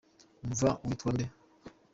Umva 0.43 0.69
witwa 0.87 1.09
nde? 1.15 1.25